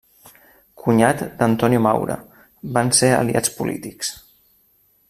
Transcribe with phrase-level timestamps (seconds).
[0.83, 2.17] Cunyat d'Antonio Maura,
[2.79, 4.13] van ser aliats polítics.